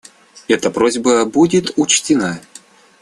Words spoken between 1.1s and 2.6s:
будет учтена.